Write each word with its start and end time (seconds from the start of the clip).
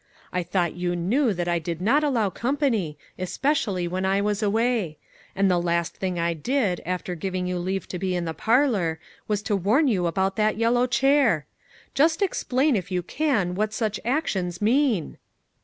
I 0.33 0.41
thought 0.41 0.73
you 0.73 0.95
knew 0.95 1.31
that 1.31 1.47
I 1.47 1.59
did 1.59 1.79
not 1.79 2.03
allow 2.03 2.31
company, 2.31 2.97
especially 3.19 3.87
when 3.87 4.03
I 4.03 4.19
was 4.19 4.41
away; 4.41 4.97
and 5.35 5.45
the 5.51 5.61
last 5.61 5.95
thing 5.95 6.17
I 6.17 6.33
did, 6.33 6.81
after 6.87 7.13
giving 7.13 7.45
you 7.45 7.59
leave 7.59 7.87
to 7.89 7.99
be 7.99 8.15
in 8.15 8.25
the 8.25 8.33
parlor, 8.33 8.99
was 9.27 9.43
to 9.43 9.55
warn 9.55 9.87
you 9.87 10.07
about 10.07 10.37
that 10.37 10.57
yellow 10.57 10.87
chair! 10.87 11.45
Just 11.93 12.23
explain, 12.23 12.75
if 12.75 12.89
you 12.89 13.03
can, 13.03 13.53
what 13.53 13.73
such 13.73 13.99
actions 14.03 14.59
mean." 14.59 15.19